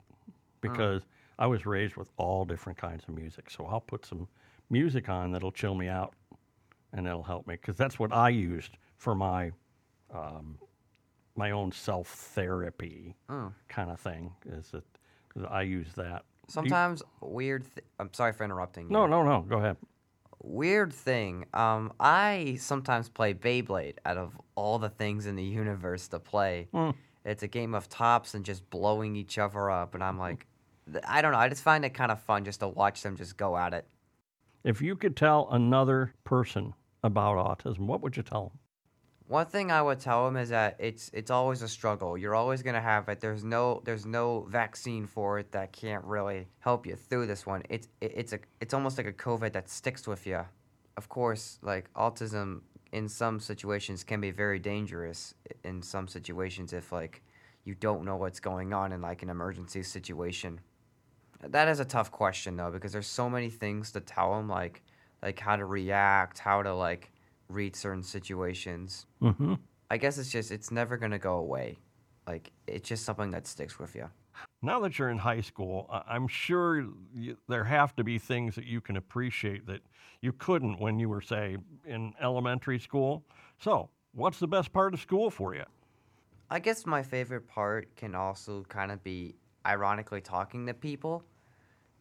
because 0.61 1.02
I 1.38 1.46
was 1.46 1.66
raised 1.66 1.96
with 1.96 2.08
all 2.16 2.44
different 2.44 2.78
kinds 2.78 3.04
of 3.08 3.14
music. 3.14 3.50
So 3.50 3.66
I'll 3.66 3.80
put 3.80 4.06
some 4.06 4.26
music 4.70 5.08
on 5.08 5.32
that'll 5.32 5.52
chill 5.52 5.74
me 5.74 5.88
out 5.88 6.14
and 6.92 7.06
that'll 7.06 7.22
help 7.22 7.46
me 7.46 7.54
because 7.54 7.76
that's 7.76 7.98
what 7.98 8.12
I 8.12 8.30
used 8.30 8.78
for 8.96 9.14
my 9.14 9.52
um, 10.14 10.58
my 11.36 11.50
own 11.50 11.72
self 11.72 12.08
therapy 12.08 13.14
Mm. 13.28 13.52
kind 13.68 13.90
of 13.90 14.00
thing. 14.00 14.32
Is 14.46 14.70
that 14.70 14.84
I 15.50 15.62
use 15.62 15.92
that. 15.96 16.22
Do 16.22 16.42
you- 16.48 16.52
Sometimes 16.52 17.02
weird. 17.20 17.64
Th- 17.74 17.84
I'm 17.98 18.12
sorry 18.14 18.32
for 18.32 18.44
interrupting. 18.44 18.86
you. 18.86 18.92
no, 18.92 19.06
no. 19.06 19.22
No. 19.22 19.42
Go 19.42 19.58
ahead. 19.58 19.76
Weird 20.42 20.92
thing. 20.92 21.44
Um, 21.52 21.92
I 21.98 22.56
sometimes 22.60 23.08
play 23.08 23.34
Beyblade 23.34 23.96
out 24.04 24.16
of 24.16 24.40
all 24.54 24.78
the 24.78 24.88
things 24.88 25.26
in 25.26 25.34
the 25.34 25.42
universe 25.42 26.08
to 26.08 26.18
play. 26.20 26.68
Hmm. 26.72 26.90
It's 27.24 27.42
a 27.42 27.48
game 27.48 27.74
of 27.74 27.88
tops 27.88 28.34
and 28.34 28.44
just 28.44 28.68
blowing 28.70 29.16
each 29.16 29.36
other 29.38 29.70
up, 29.70 29.94
and 29.94 30.04
I'm 30.04 30.18
like, 30.18 30.46
I 31.06 31.22
don't 31.22 31.32
know. 31.32 31.38
I 31.38 31.48
just 31.48 31.62
find 31.62 31.84
it 31.84 31.90
kind 31.90 32.12
of 32.12 32.20
fun 32.22 32.44
just 32.44 32.60
to 32.60 32.68
watch 32.68 33.02
them 33.02 33.16
just 33.16 33.36
go 33.36 33.56
at 33.56 33.74
it. 33.74 33.86
If 34.64 34.80
you 34.80 34.96
could 34.96 35.16
tell 35.16 35.48
another 35.50 36.12
person 36.24 36.74
about 37.02 37.36
autism, 37.36 37.80
what 37.80 38.02
would 38.02 38.16
you 38.16 38.22
tell 38.22 38.48
them? 38.48 38.58
One 39.28 39.46
thing 39.46 39.72
I 39.72 39.82
would 39.82 39.98
tell 39.98 40.24
them 40.24 40.36
is 40.36 40.50
that 40.50 40.76
it's 40.78 41.10
it's 41.12 41.32
always 41.32 41.60
a 41.62 41.68
struggle. 41.68 42.16
You're 42.16 42.36
always 42.36 42.62
gonna 42.62 42.80
have 42.80 43.08
it. 43.08 43.20
There's 43.20 43.42
no 43.42 43.82
there's 43.84 44.06
no 44.06 44.46
vaccine 44.48 45.06
for 45.06 45.40
it 45.40 45.50
that 45.50 45.72
can't 45.72 46.04
really 46.04 46.46
help 46.60 46.86
you 46.86 46.94
through 46.94 47.26
this 47.26 47.44
one. 47.44 47.64
It's 47.68 47.88
it, 48.00 48.12
it's 48.14 48.32
a 48.32 48.38
it's 48.60 48.72
almost 48.72 48.98
like 48.98 49.06
a 49.06 49.12
COVID 49.12 49.52
that 49.54 49.68
sticks 49.68 50.06
with 50.06 50.28
you. 50.28 50.44
Of 50.96 51.08
course, 51.08 51.58
like 51.60 51.92
autism 51.94 52.60
in 52.92 53.08
some 53.08 53.40
situations 53.40 54.04
can 54.04 54.20
be 54.20 54.30
very 54.30 54.60
dangerous 54.60 55.34
in 55.64 55.82
some 55.82 56.06
situations 56.06 56.72
if 56.72 56.92
like 56.92 57.22
you 57.64 57.74
don't 57.74 58.04
know 58.04 58.14
what's 58.14 58.38
going 58.38 58.72
on 58.72 58.92
in 58.92 59.00
like 59.00 59.24
an 59.24 59.28
emergency 59.28 59.82
situation 59.82 60.60
that 61.42 61.68
is 61.68 61.80
a 61.80 61.84
tough 61.84 62.10
question 62.10 62.56
though 62.56 62.70
because 62.70 62.92
there's 62.92 63.06
so 63.06 63.28
many 63.28 63.50
things 63.50 63.92
to 63.92 64.00
tell 64.00 64.34
them 64.36 64.48
like 64.48 64.82
like 65.22 65.38
how 65.38 65.56
to 65.56 65.64
react 65.64 66.38
how 66.38 66.62
to 66.62 66.74
like 66.74 67.10
read 67.48 67.76
certain 67.76 68.02
situations 68.02 69.06
Mm-hmm. 69.22 69.54
i 69.90 69.96
guess 69.96 70.18
it's 70.18 70.30
just 70.30 70.50
it's 70.50 70.70
never 70.70 70.96
going 70.96 71.12
to 71.12 71.18
go 71.18 71.36
away 71.36 71.78
like 72.26 72.50
it's 72.66 72.88
just 72.88 73.04
something 73.04 73.30
that 73.32 73.46
sticks 73.46 73.78
with 73.78 73.94
you 73.94 74.08
Now 74.62 74.80
that 74.80 74.98
you're 74.98 75.10
in 75.10 75.18
high 75.18 75.42
school, 75.42 75.88
I'm 76.08 76.26
sure 76.28 76.86
you, 77.14 77.36
there 77.48 77.64
have 77.64 77.94
to 77.96 78.04
be 78.04 78.18
things 78.18 78.54
that 78.56 78.64
you 78.64 78.80
can 78.80 78.96
appreciate 78.96 79.66
that 79.66 79.80
you 80.22 80.32
couldn't 80.32 80.80
when 80.80 80.98
you 80.98 81.08
were, 81.08 81.20
say, 81.20 81.56
in 81.86 82.12
elementary 82.20 82.78
school. 82.78 83.22
So, 83.58 83.88
what's 84.12 84.38
the 84.38 84.48
best 84.48 84.72
part 84.72 84.92
of 84.94 85.00
school 85.00 85.30
for 85.30 85.54
you? 85.54 85.64
I 86.50 86.58
guess 86.58 86.86
my 86.86 87.02
favorite 87.02 87.46
part 87.46 87.94
can 87.96 88.14
also 88.14 88.64
kind 88.68 88.90
of 88.90 89.02
be 89.04 89.36
ironically 89.66 90.20
talking 90.20 90.66
to 90.66 90.75
people, 90.75 91.25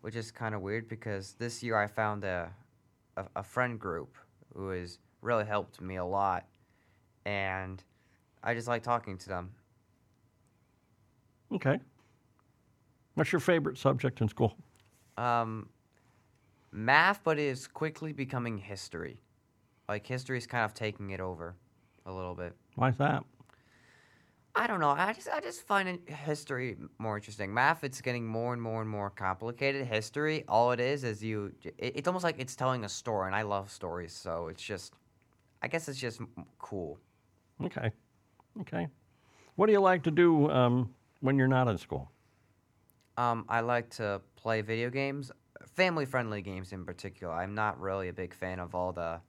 which 0.02 0.16
is 0.16 0.32
kind 0.32 0.54
of 0.54 0.62
weird 0.62 0.88
because 0.88 1.34
this 1.34 1.64
year 1.64 1.78
I 1.78 1.88
found 1.88 2.24
a, 2.24 2.52
a, 3.18 3.26
a 3.38 3.44
friend 3.44 3.80
group 3.80 4.16
who 4.56 4.70
has 4.70 5.00
really 5.22 5.46
helped 5.46 5.82
me 5.82 5.96
a 5.96 6.06
lot, 6.06 6.46
and 7.26 7.84
I 8.44 8.54
just 8.54 8.68
like 8.68 8.84
talking 8.84 9.18
to 9.18 9.28
them. 9.28 9.52
Okay. 11.52 11.80
What's 13.16 13.32
your 13.32 13.40
favorite 13.40 13.78
subject 13.78 14.22
in 14.22 14.28
school? 14.28 14.56
Um, 15.18 15.70
math, 16.72 17.22
but 17.24 17.40
it 17.40 17.46
is 17.46 17.68
quickly 17.68 18.14
becoming 18.14 18.58
history. 18.58 19.20
Like 19.88 20.06
history 20.06 20.38
is 20.38 20.46
kind 20.46 20.66
of 20.66 20.74
taking 20.74 21.12
it 21.12 21.20
over 21.20 21.56
a 22.06 22.12
little 22.12 22.36
bit. 22.36 22.54
Why's 22.76 22.98
that? 22.98 23.24
I 24.58 24.68
don't 24.68 24.80
know. 24.80 24.90
I 24.90 25.12
just 25.14 25.28
I 25.30 25.42
just 25.42 25.68
find 25.68 26.00
history 26.08 26.78
more 26.98 27.18
interesting. 27.18 27.54
Math, 27.54 27.84
it's 27.84 28.00
getting 28.02 28.26
more 28.26 28.54
and 28.54 28.62
more 28.62 28.82
and 28.82 28.90
more 28.90 29.10
complicated. 29.10 29.86
History, 29.86 30.46
all 30.48 30.72
it 30.72 30.80
is 30.80 31.04
is 31.04 31.24
you. 31.24 31.54
It, 31.64 31.94
it's 31.98 32.08
almost 32.08 32.24
like 32.24 32.40
it's 32.40 32.56
telling 32.56 32.86
a 32.86 32.90
story, 32.90 33.28
and 33.28 33.36
I 33.36 33.42
love 33.42 33.70
stories, 33.70 34.14
so 34.14 34.48
it's 34.48 34.64
just. 34.64 34.94
I 35.62 35.68
guess 35.68 35.88
it's 35.88 36.00
just 36.00 36.22
cool. 36.60 37.00
Okay. 37.64 37.92
Okay. 38.62 38.88
What 39.56 39.66
do 39.66 39.72
you 39.72 39.80
like 39.80 40.04
to 40.04 40.12
do 40.12 40.50
um, 40.52 40.94
when 41.22 41.38
you're 41.38 41.48
not 41.48 41.68
in 41.68 41.78
school? 41.78 42.12
Um, 43.18 43.46
I 43.50 43.62
like 43.62 43.90
to 43.92 44.22
play 44.36 44.62
video 44.62 44.90
games, 44.90 45.32
family-friendly 45.76 46.42
games 46.44 46.72
in 46.72 46.86
particular. 46.86 47.34
I'm 47.34 47.56
not 47.56 47.80
really 47.80 48.10
a 48.10 48.14
big 48.14 48.34
fan 48.34 48.60
of 48.60 48.76
all 48.76 48.92
the 48.92 49.22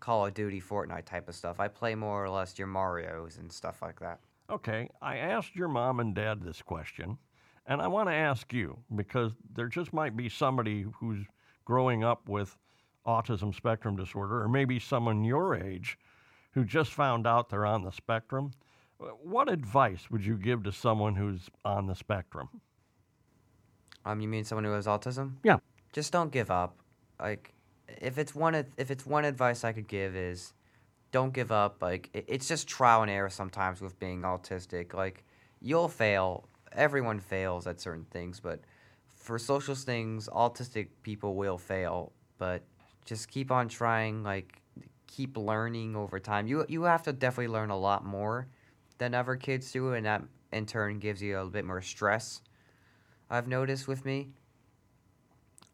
Call 0.00 0.26
of 0.26 0.34
Duty, 0.34 0.60
Fortnite 0.60 1.04
type 1.04 1.28
of 1.28 1.36
stuff. 1.36 1.60
I 1.60 1.68
play 1.68 1.94
more 1.94 2.24
or 2.24 2.30
less 2.30 2.58
your 2.58 2.66
Mario's 2.66 3.36
and 3.36 3.52
stuff 3.52 3.82
like 3.82 4.00
that. 4.00 4.18
Okay, 4.50 4.88
I 5.00 5.18
asked 5.18 5.54
your 5.54 5.68
mom 5.68 6.00
and 6.00 6.14
dad 6.14 6.42
this 6.42 6.60
question, 6.60 7.18
and 7.66 7.80
I 7.80 7.86
want 7.86 8.08
to 8.08 8.14
ask 8.14 8.52
you 8.52 8.78
because 8.96 9.32
there 9.54 9.68
just 9.68 9.92
might 9.92 10.16
be 10.16 10.28
somebody 10.28 10.84
who's 10.98 11.24
growing 11.64 12.02
up 12.02 12.28
with 12.28 12.56
autism 13.06 13.54
spectrum 13.54 13.94
disorder, 13.94 14.42
or 14.42 14.48
maybe 14.48 14.80
someone 14.80 15.22
your 15.22 15.54
age 15.54 15.96
who 16.52 16.64
just 16.64 16.92
found 16.92 17.26
out 17.28 17.48
they're 17.48 17.64
on 17.64 17.84
the 17.84 17.92
spectrum. 17.92 18.50
What 18.98 19.48
advice 19.48 20.10
would 20.10 20.24
you 20.24 20.36
give 20.36 20.64
to 20.64 20.72
someone 20.72 21.14
who's 21.14 21.48
on 21.64 21.86
the 21.86 21.94
spectrum? 21.94 22.48
Um, 24.04 24.20
you 24.20 24.28
mean 24.28 24.44
someone 24.44 24.64
who 24.64 24.72
has 24.72 24.86
autism? 24.86 25.34
Yeah. 25.44 25.58
Just 25.92 26.12
don't 26.12 26.32
give 26.32 26.50
up. 26.50 26.76
Like, 27.20 27.54
if 28.00 28.18
it's 28.18 28.34
one, 28.34 28.54
if 28.54 28.90
it's 28.90 29.06
one 29.06 29.24
advice 29.24 29.62
I 29.62 29.72
could 29.72 29.88
give 29.88 30.16
is, 30.16 30.54
don't 31.12 31.32
give 31.32 31.52
up. 31.52 31.82
Like, 31.82 32.10
it, 32.12 32.24
it's 32.28 32.48
just 32.48 32.68
trial 32.68 33.02
and 33.02 33.10
error 33.10 33.30
sometimes 33.30 33.80
with 33.80 33.98
being 33.98 34.22
autistic. 34.22 34.94
Like, 34.94 35.24
you'll 35.60 35.88
fail. 35.88 36.48
Everyone 36.72 37.20
fails 37.20 37.66
at 37.66 37.80
certain 37.80 38.06
things, 38.10 38.40
but 38.40 38.60
for 39.16 39.38
social 39.38 39.74
things, 39.74 40.28
autistic 40.32 40.88
people 41.02 41.34
will 41.34 41.58
fail. 41.58 42.12
But 42.38 42.62
just 43.04 43.28
keep 43.28 43.50
on 43.50 43.68
trying. 43.68 44.22
Like, 44.22 44.60
keep 45.06 45.36
learning 45.36 45.96
over 45.96 46.20
time. 46.20 46.46
You 46.46 46.64
you 46.68 46.84
have 46.84 47.02
to 47.04 47.12
definitely 47.12 47.52
learn 47.52 47.70
a 47.70 47.78
lot 47.78 48.04
more 48.04 48.46
than 48.98 49.14
other 49.14 49.36
kids 49.36 49.72
do, 49.72 49.92
and 49.94 50.06
that 50.06 50.22
in 50.52 50.66
turn 50.66 50.98
gives 50.98 51.22
you 51.22 51.34
a 51.34 51.38
little 51.38 51.50
bit 51.50 51.64
more 51.64 51.82
stress. 51.82 52.40
I've 53.28 53.48
noticed 53.48 53.88
with 53.88 54.04
me. 54.04 54.28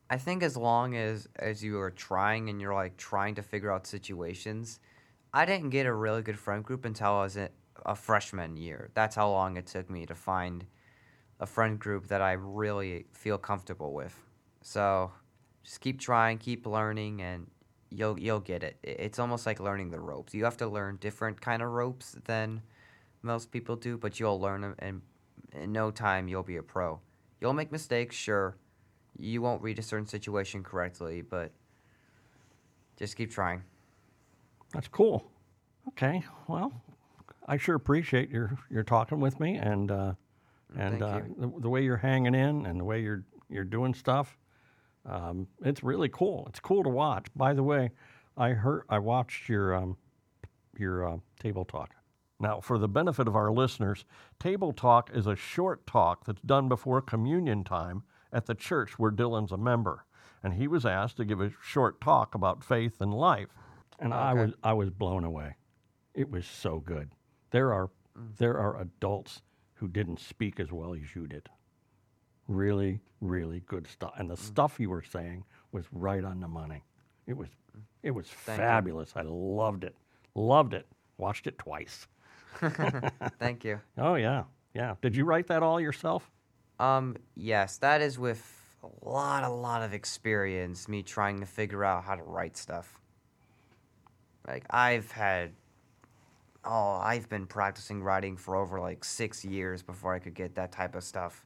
I 0.09 0.17
think 0.19 0.43
as 0.43 0.57
long 0.57 0.97
as 0.97 1.29
as 1.37 1.63
you 1.63 1.79
are 1.81 1.91
trying 1.91 2.49
and 2.49 2.61
you're 2.61 2.75
like 2.75 2.97
trying 2.97 3.35
to 3.35 3.43
figure 3.43 3.73
out 3.73 3.87
situations, 3.87 4.81
I 5.37 5.45
didn't 5.45 5.69
get 5.69 5.85
a 5.85 5.93
really 5.93 6.23
good 6.23 6.39
friend 6.39 6.65
group 6.65 6.87
until 6.87 7.09
I 7.09 7.23
was 7.25 7.37
a, 7.37 7.51
freshman 7.95 8.57
year. 8.57 8.89
That's 8.95 9.15
how 9.15 9.31
long 9.31 9.59
it 9.59 9.67
took 9.67 9.91
me 9.91 10.07
to 10.07 10.15
find 10.15 10.65
a 11.39 11.45
friend 11.45 11.79
group 11.79 12.09
that 12.09 12.23
I 12.23 12.33
really 12.33 13.05
feel 13.13 13.37
comfortable 13.37 13.93
with. 13.93 14.19
So, 14.63 15.13
just 15.63 15.83
keep 15.83 16.01
trying, 16.01 16.39
keep 16.39 16.67
learning, 16.67 17.21
and 17.21 17.49
you'll 17.91 18.19
you'll 18.19 18.41
get 18.41 18.63
it. 18.63 18.79
It's 18.83 19.19
almost 19.19 19.45
like 19.45 19.61
learning 19.61 19.91
the 19.91 20.01
ropes. 20.01 20.33
You 20.33 20.45
have 20.45 20.57
to 20.57 20.67
learn 20.67 20.97
different 21.03 21.39
kind 21.43 21.61
of 21.61 21.69
ropes 21.69 22.17
than 22.25 22.63
most 23.21 23.53
people 23.53 23.77
do, 23.77 23.99
but 23.99 24.19
you'll 24.19 24.41
learn 24.41 24.63
them, 24.63 24.75
and 24.79 25.03
in 25.53 25.71
no 25.71 25.91
time 25.91 26.29
you'll 26.29 26.45
be 26.45 26.57
a 26.57 26.63
pro. 26.63 26.99
You'll 27.43 27.53
make 27.53 27.71
mistakes, 27.71 28.17
sure. 28.17 28.57
You 29.19 29.43
won't 29.43 29.63
read 29.63 29.79
a 29.79 29.83
certain 29.83 30.07
situation 30.07 30.63
correctly, 30.63 31.21
but 31.21 31.53
just 32.97 33.17
keep 33.17 33.31
trying. 33.31 33.65
That's 34.73 34.89
cool. 34.89 35.31
Okay, 35.89 36.25
well, 36.49 36.73
I 37.47 37.57
sure 37.57 37.77
appreciate 37.77 38.31
your 38.31 38.59
your 38.71 38.83
talking 38.83 39.21
with 39.21 39.39
me 39.39 39.57
and 39.57 39.91
uh, 39.91 40.13
and 40.77 41.03
uh, 41.03 41.21
the, 41.39 41.53
the 41.61 41.69
way 41.69 41.83
you're 41.83 41.97
hanging 41.97 42.35
in 42.35 42.67
and 42.67 42.81
the 42.81 42.85
way 42.85 43.01
you're 43.01 43.25
you're 43.49 43.65
doing 43.65 43.95
stuff. 43.95 44.37
Um, 45.05 45.47
it's 45.65 45.85
really 45.85 46.09
cool. 46.09 46.47
It's 46.49 46.59
cool 46.59 46.83
to 46.83 46.89
watch. 46.89 47.27
By 47.37 47.55
the 47.55 47.63
way, 47.63 47.91
I 48.37 48.51
heard 48.51 48.83
I 48.89 48.99
watched 48.99 49.49
your 49.49 49.75
um, 49.75 49.97
your 50.77 51.09
uh, 51.09 51.17
table 51.41 51.65
talk. 51.65 51.91
Now, 52.39 52.61
for 52.61 52.77
the 52.79 52.89
benefit 52.89 53.29
of 53.29 53.37
our 53.37 53.51
listeners, 53.51 54.05
table 54.39 54.73
talk 54.73 55.11
is 55.15 55.27
a 55.27 55.37
short 55.37 55.87
talk 55.87 56.27
that's 56.27 56.43
done 56.43 56.69
before 56.69 57.01
communion 57.01 57.65
time 57.65 58.03
at 58.33 58.45
the 58.45 58.55
church 58.55 58.99
where 58.99 59.11
Dylan's 59.11 59.53
a 59.53 59.57
member, 59.57 60.05
and 60.43 60.55
he 60.55 60.69
was 60.69 60.85
asked 60.85 61.17
to 61.17 61.25
give 61.25 61.41
a 61.41 61.53
short 61.63 61.99
talk 62.01 62.35
about 62.35 62.63
faith 62.63 63.01
and 63.01 63.15
life, 63.15 63.49
and 63.99 64.13
I 64.13 64.35
was 64.35 64.53
I 64.63 64.73
was 64.73 64.91
blown 64.91 65.25
away. 65.25 65.57
It 66.15 66.31
was 66.31 66.47
so 66.47 66.81
good. 66.81 67.11
There 67.51 67.73
are 67.73 67.89
mm. 68.19 68.37
there 68.39 68.59
are 68.59 68.81
adults 68.81 69.43
who 69.75 69.89
didn't 69.89 70.21
speak 70.21 70.59
as 70.61 70.73
well 70.73 70.95
as 70.95 71.15
you 71.15 71.27
did. 71.27 71.49
Really, 72.49 73.01
really 73.21 73.61
good 73.67 73.87
stuff, 73.87 74.13
and 74.17 74.31
the 74.31 74.35
mm. 74.35 74.39
stuff 74.39 74.79
you 74.79 74.91
were 74.91 75.03
saying 75.03 75.45
was 75.73 75.85
right 75.93 76.25
on 76.25 76.41
the 76.41 76.49
money. 76.49 76.85
It 77.27 77.37
was 77.37 77.49
mm. 77.77 77.83
it 78.03 78.11
was 78.13 78.27
you. 78.27 78.37
fabulous. 78.37 79.13
I 79.17 79.23
loved 79.23 79.85
it. 79.85 79.97
Loved 80.35 80.75
it. 80.75 80.87
Watched 81.19 81.47
it 81.47 81.59
twice. 81.59 82.07
Thank 83.39 83.65
you. 83.65 83.81
Oh 83.99 84.15
yeah, 84.15 84.45
yeah. 84.75 84.95
Did 85.03 85.17
you 85.17 85.25
write 85.25 85.49
that 85.49 85.63
all 85.63 85.81
yourself? 85.81 86.31
Um, 86.79 87.17
yes, 87.35 87.79
that 87.79 88.03
is 88.03 88.19
with 88.19 88.53
a 88.83 89.09
lot, 89.09 89.45
a 89.45 89.49
lot 89.49 89.83
of 89.83 89.95
experience, 89.95 90.89
me 90.89 91.03
trying 91.03 91.41
to 91.41 91.47
figure 91.47 91.85
out 91.85 92.05
how 92.05 92.15
to 92.15 92.23
write 92.23 92.57
stuff. 92.57 93.01
Like, 94.47 94.65
I've 94.71 95.11
had, 95.11 95.53
oh, 96.65 97.01
I've 97.03 97.29
been 97.29 97.47
practicing 97.47 98.03
writing 98.03 98.37
for 98.37 98.57
over 98.57 98.81
like 98.81 99.05
six 99.05 99.45
years 99.45 99.83
before 99.83 100.15
I 100.15 100.19
could 100.19 100.35
get 100.35 100.55
that 100.55 100.73
type 100.73 100.95
of 100.95 101.03
stuff. 101.05 101.45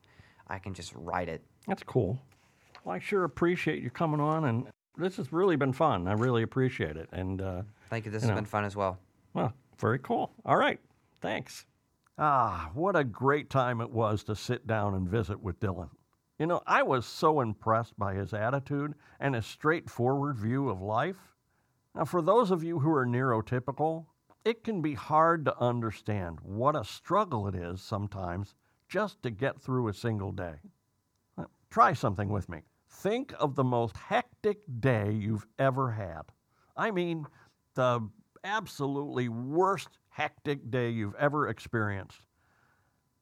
I 0.48 0.58
can 0.58 0.74
just 0.74 0.92
write 0.94 1.28
it. 1.28 1.42
That's 1.66 1.82
cool. 1.82 2.18
Well, 2.84 2.94
I 2.94 2.98
sure 2.98 3.24
appreciate 3.24 3.82
you 3.82 3.90
coming 3.90 4.20
on, 4.20 4.46
and 4.46 4.66
this 4.96 5.16
has 5.16 5.32
really 5.32 5.56
been 5.56 5.72
fun. 5.72 6.08
I 6.08 6.12
really 6.14 6.42
appreciate 6.42 6.96
it, 6.96 7.08
and 7.12 7.40
uh, 7.40 7.62
Thank 7.88 8.04
you. 8.06 8.10
This 8.10 8.22
You 8.22 8.28
has 8.28 8.34
know. 8.34 8.40
been 8.40 8.46
fun 8.46 8.64
as 8.64 8.76
well. 8.76 8.98
Well, 9.34 9.52
very 9.78 9.98
cool. 10.00 10.32
All 10.44 10.56
right. 10.56 10.80
Thanks. 11.20 11.66
Ah, 12.18 12.70
what 12.74 12.96
a 12.96 13.04
great 13.04 13.48
time 13.50 13.80
it 13.80 13.90
was 13.90 14.22
to 14.24 14.34
sit 14.36 14.66
down 14.66 14.94
and 14.94 15.08
visit 15.08 15.40
with 15.40 15.58
Dylan. 15.60 15.88
You 16.38 16.46
know, 16.46 16.62
I 16.66 16.82
was 16.82 17.06
so 17.06 17.40
impressed 17.40 17.98
by 17.98 18.14
his 18.14 18.32
attitude 18.32 18.94
and 19.20 19.34
his 19.34 19.46
straightforward 19.46 20.36
view 20.38 20.68
of 20.70 20.80
life. 20.80 21.16
Now, 21.94 22.04
for 22.04 22.22
those 22.22 22.50
of 22.50 22.62
you 22.62 22.78
who 22.78 22.92
are 22.92 23.06
neurotypical, 23.06 24.06
it 24.44 24.64
can 24.64 24.80
be 24.80 24.94
hard 24.94 25.44
to 25.44 25.60
understand 25.60 26.38
what 26.42 26.76
a 26.76 26.84
struggle 26.84 27.46
it 27.48 27.54
is 27.54 27.82
sometimes 27.82 28.54
just 28.88 29.22
to 29.22 29.30
get 29.30 29.60
through 29.60 29.88
a 29.88 29.94
single 29.94 30.32
day. 30.32 30.54
Try 31.70 31.92
something 31.92 32.28
with 32.28 32.48
me. 32.48 32.62
Think 32.88 33.32
of 33.38 33.54
the 33.54 33.64
most 33.64 33.96
hectic 33.96 34.58
day 34.80 35.12
you've 35.12 35.46
ever 35.58 35.92
had. 35.92 36.22
I 36.76 36.90
mean, 36.90 37.26
the 37.74 38.08
absolutely 38.42 39.28
worst 39.28 39.90
hectic 40.08 40.70
day 40.70 40.90
you've 40.90 41.14
ever 41.14 41.48
experienced. 41.48 42.22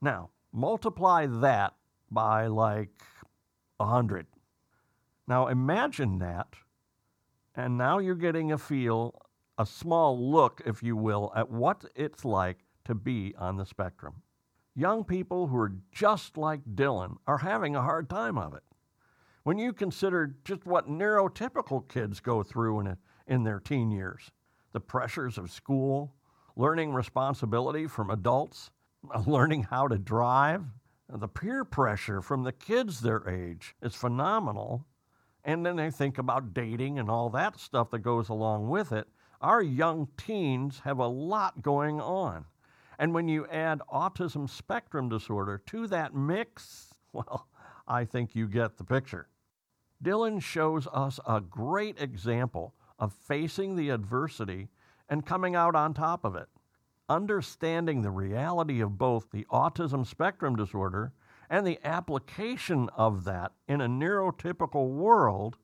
Now, 0.01 0.31
multiply 0.53 1.27
that 1.27 1.75
by 2.11 2.47
like 2.47 3.03
a 3.81 3.85
100. 3.85 4.27
Now, 5.27 5.49
imagine 5.49 6.19
that, 6.21 6.49
and 7.59 7.77
now 7.77 7.99
you're 7.99 8.15
getting 8.15 8.53
a 8.53 8.59
feel 8.59 9.21
a 9.59 9.67
small 9.67 10.31
look, 10.31 10.63
if 10.65 10.81
you 10.83 10.97
will, 10.97 11.33
at 11.35 11.51
what 11.51 11.85
it's 11.97 12.25
like 12.25 12.59
to 12.85 12.95
be 12.95 13.35
on 13.37 13.57
the 13.57 13.67
spectrum. 13.67 14.23
Young 14.77 15.03
people 15.03 15.49
who 15.49 15.57
are 15.57 15.73
just 15.91 16.37
like 16.37 16.61
Dylan 16.77 17.17
are 17.27 17.39
having 17.39 17.75
a 17.75 17.83
hard 17.83 18.09
time 18.09 18.39
of 18.39 18.55
it. 18.55 18.63
When 19.43 19.59
you 19.59 19.73
consider 19.73 20.37
just 20.45 20.67
what 20.67 20.89
neurotypical 20.89 21.89
kids 21.89 22.21
go 22.21 22.45
through 22.45 22.81
in, 22.81 22.87
a, 22.87 22.99
in 23.27 23.43
their 23.43 23.59
teen 23.59 23.91
years 23.91 24.31
the 24.73 24.81
pressures 24.81 25.37
of 25.39 25.51
school, 25.51 26.15
learning 26.55 26.93
responsibility 26.93 27.89
from 27.89 28.11
adults, 28.11 28.71
learning 29.27 29.65
how 29.65 29.89
to 29.89 29.99
drive, 29.99 30.63
the 31.09 31.27
peer 31.27 31.65
pressure 31.65 32.21
from 32.21 32.45
the 32.45 32.53
kids 32.53 33.01
their 33.01 33.29
age 33.29 33.75
is 33.83 33.97
phenomenal. 33.97 34.87
And 35.45 35.65
then 35.65 35.77
they 35.77 35.91
think 35.91 36.19
about 36.19 36.53
dating 36.53 36.99
and 36.99 37.11
all 37.11 37.31
that 37.31 37.59
stuff 37.59 37.91
that 37.91 38.01
goes 38.01 38.29
along 38.29 38.69
with 38.69 38.93
it. 38.93 39.09
Our 39.41 39.63
young 39.63 40.09
teens 40.17 40.81
have 40.85 40.99
a 40.99 41.07
lot 41.07 41.63
going 41.63 42.01
on. 42.01 42.45
And 42.99 43.15
when 43.15 43.29
you 43.29 43.47
add 43.47 43.81
autism 43.93 44.51
spectrum 44.51 45.09
disorder 45.09 45.63
to 45.67 45.87
that 45.87 46.15
mix, 46.15 46.93
well, 47.13 47.47
I 47.87 48.05
think 48.05 48.35
you 48.35 48.49
get 48.49 48.77
the 48.77 48.85
picture. 48.85 49.29
Dylan 50.03 50.43
shows 50.43 50.87
us 50.93 51.19
a 51.27 51.41
great 51.41 52.01
example 52.01 52.75
of 52.99 53.13
facing 53.13 53.77
the 53.77 53.91
adversity 53.91 54.69
and 55.09 55.25
coming 55.25 55.55
out 55.55 55.75
on 55.75 55.95
top 55.95 56.25
of 56.25 56.37
it. 56.37 56.49
Understanding 57.09 58.03
the 58.03 58.11
reality 58.11 58.81
of 58.81 58.99
both 58.99 59.31
the 59.31 59.47
autism 59.51 60.07
spectrum 60.07 60.57
disorder 60.57 61.13
and 61.51 61.67
the 61.67 61.79
application 61.85 62.89
of 62.97 63.25
that 63.25 63.53
in 63.67 63.81
a 63.81 63.89
neurotypical 63.89 64.91
world 64.91 65.57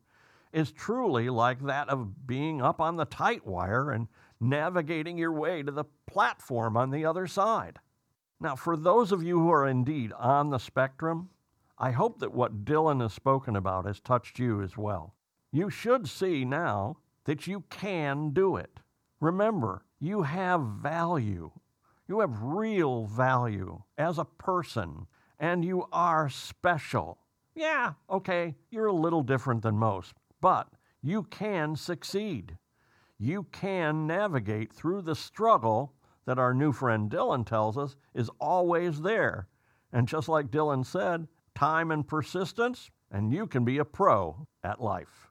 is 0.53 0.73
truly 0.73 1.29
like 1.29 1.61
that 1.65 1.89
of 1.89 2.27
being 2.27 2.63
up 2.63 2.81
on 2.81 2.97
the 2.97 3.05
tight 3.05 3.47
wire 3.47 3.91
and 3.91 4.09
navigating 4.41 5.19
your 5.19 5.33
way 5.33 5.63
to 5.63 5.73
the 5.73 5.85
platform 6.07 6.77
on 6.77 6.91
the 6.91 7.05
other 7.05 7.27
side. 7.27 7.79
Now, 8.41 8.57
for 8.57 8.77
those 8.77 9.11
of 9.11 9.23
you 9.23 9.39
who 9.39 9.51
are 9.51 9.67
indeed 9.67 10.13
on 10.13 10.51
the 10.51 10.59
spectrum, 10.59 11.31
I 11.79 11.91
hope 11.91 12.21
that 12.21 12.33
what 12.33 12.65
Dylan 12.65 13.01
has 13.01 13.13
spoken 13.13 13.57
about 13.57 13.87
has 13.87 14.01
touched 14.01 14.39
you 14.39 14.63
as 14.63 14.77
well. 14.77 15.15
You 15.51 15.71
should 15.71 16.09
see 16.09 16.45
now 16.45 16.99
that 17.25 17.47
you 17.47 17.65
can 17.71 18.31
do 18.31 18.57
it. 18.57 18.81
Remember, 19.21 19.85
you 19.99 20.23
have 20.23 20.61
value. 20.61 21.51
You 22.07 22.21
have 22.21 22.43
real 22.43 23.07
value 23.07 23.83
as 23.97 24.19
a 24.19 24.25
person, 24.25 25.07
and 25.39 25.65
you 25.65 25.87
are 25.93 26.29
special. 26.29 27.19
Yeah, 27.55 27.93
okay, 28.11 28.55
you're 28.71 28.87
a 28.87 28.93
little 28.93 29.23
different 29.23 29.63
than 29.63 29.77
most, 29.77 30.15
but 30.41 30.69
you 31.03 31.25
can 31.25 31.77
succeed. 31.77 32.57
You 33.19 33.47
can 33.53 34.07
navigate 34.07 34.73
through 34.73 35.03
the 35.03 35.15
struggle 35.15 35.93
that 36.25 36.39
our 36.39 36.55
new 36.55 36.73
friend 36.73 37.11
Dylan 37.11 37.47
tells 37.47 37.79
us 37.79 37.97
is 38.15 38.31
always 38.41 39.03
there. 39.03 39.49
And 39.93 40.09
just 40.09 40.29
like 40.29 40.51
Dylan 40.51 40.85
said, 40.85 41.29
time 41.55 41.91
and 41.91 42.07
persistence, 42.07 42.91
and 43.11 43.33
you 43.33 43.47
can 43.47 43.65
be 43.65 43.79
a 43.79 43.85
pro 43.85 44.47
at 44.65 44.81
life. 44.81 45.31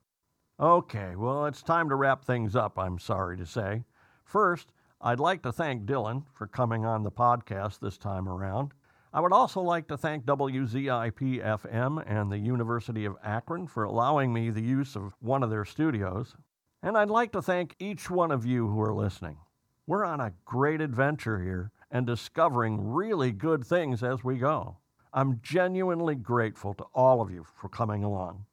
Okay, 0.60 1.16
well, 1.16 1.46
it's 1.46 1.62
time 1.62 1.90
to 1.90 1.96
wrap 1.96 2.24
things 2.24 2.56
up, 2.56 2.80
I'm 2.80 3.00
sorry 3.00 3.36
to 3.38 3.46
say. 3.46 3.84
First, 4.24 4.72
I'd 5.02 5.20
like 5.20 5.42
to 5.44 5.52
thank 5.52 5.86
Dylan 5.86 6.24
for 6.32 6.48
coming 6.48 6.86
on 6.86 7.04
the 7.04 7.12
podcast 7.12 7.80
this 7.80 7.98
time 7.98 8.30
around. 8.30 8.72
I 9.16 9.22
would 9.22 9.32
also 9.32 9.62
like 9.62 9.88
to 9.90 9.98
thank 9.98 10.26
WZIP 10.26 11.44
FM 11.44 12.04
and 12.08 12.32
the 12.32 12.40
University 12.40 13.06
of 13.06 13.16
Akron 13.24 13.68
for 13.68 13.84
allowing 13.84 14.34
me 14.34 14.50
the 14.50 14.64
use 14.64 14.96
of 14.96 15.14
one 15.20 15.44
of 15.44 15.52
their 15.52 15.66
studios. 15.66 16.36
And 16.82 16.98
I'd 16.98 17.12
like 17.12 17.32
to 17.34 17.42
thank 17.42 17.76
each 17.78 18.10
one 18.10 18.32
of 18.32 18.44
you 18.44 18.68
who 18.68 18.82
are 18.82 18.94
listening. 18.94 19.38
We're 19.86 20.04
on 20.04 20.20
a 20.20 20.34
great 20.46 20.82
adventure 20.82 21.40
here 21.44 21.72
and 21.92 22.08
discovering 22.08 22.92
really 22.92 23.32
good 23.32 23.64
things 23.64 24.02
as 24.02 24.24
we 24.24 24.40
go. 24.40 24.78
I'm 25.14 25.42
genuinely 25.44 26.16
grateful 26.16 26.74
to 26.74 26.86
all 26.96 27.22
of 27.22 27.30
you 27.30 27.46
for 27.56 27.70
coming 27.70 28.04
along. 28.04 28.48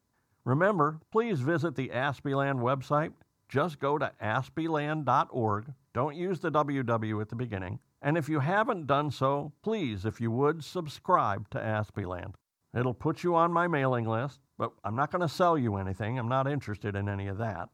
Remember, 0.44 1.00
please 1.10 1.40
visit 1.40 1.74
the 1.74 1.90
Aspieland 1.90 2.58
website. 2.58 3.12
Just 3.48 3.78
go 3.78 3.96
to 3.96 4.12
aspieland.org. 4.20 5.72
Don't 5.94 6.16
use 6.16 6.40
the 6.40 6.52
www 6.52 7.20
at 7.22 7.30
the 7.30 7.36
beginning. 7.36 7.78
And 8.02 8.16
if 8.16 8.28
you 8.28 8.40
haven't 8.40 8.86
done 8.86 9.10
so, 9.10 9.52
please, 9.62 10.04
if 10.04 10.20
you 10.20 10.30
would, 10.30 10.64
subscribe 10.64 11.50
to 11.50 11.60
Aspieland. 11.60 12.34
It'll 12.74 12.94
put 12.94 13.22
you 13.22 13.34
on 13.34 13.52
my 13.52 13.66
mailing 13.66 14.06
list, 14.06 14.40
but 14.56 14.72
I'm 14.84 14.96
not 14.96 15.10
going 15.10 15.22
to 15.22 15.28
sell 15.28 15.58
you 15.58 15.76
anything. 15.76 16.18
I'm 16.18 16.28
not 16.28 16.46
interested 16.46 16.94
in 16.94 17.08
any 17.08 17.26
of 17.26 17.38
that. 17.38 17.68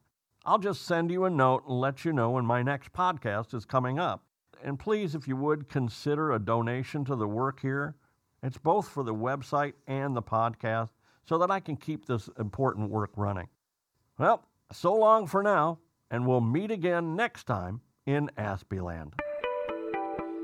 I'll 0.45 0.59
just 0.59 0.85
send 0.85 1.11
you 1.11 1.25
a 1.25 1.29
note 1.29 1.63
and 1.67 1.79
let 1.79 2.03
you 2.03 2.13
know 2.13 2.31
when 2.31 2.45
my 2.45 2.63
next 2.63 2.93
podcast 2.93 3.53
is 3.53 3.65
coming 3.65 3.99
up. 3.99 4.23
And 4.63 4.79
please, 4.79 5.13
if 5.13 5.27
you 5.27 5.35
would, 5.35 5.69
consider 5.69 6.31
a 6.31 6.39
donation 6.39 7.05
to 7.05 7.15
the 7.15 7.27
work 7.27 7.61
here. 7.61 7.95
It's 8.41 8.57
both 8.57 8.87
for 8.87 9.03
the 9.03 9.13
website 9.13 9.73
and 9.87 10.15
the 10.15 10.21
podcast 10.21 10.89
so 11.25 11.37
that 11.37 11.51
I 11.51 11.59
can 11.59 11.75
keep 11.75 12.05
this 12.05 12.29
important 12.39 12.89
work 12.89 13.11
running. 13.15 13.47
Well, 14.17 14.45
so 14.71 14.95
long 14.95 15.27
for 15.27 15.43
now, 15.43 15.79
and 16.09 16.25
we'll 16.25 16.41
meet 16.41 16.71
again 16.71 17.15
next 17.15 17.43
time 17.45 17.81
in 18.05 18.31
Aspieland. 18.37 19.13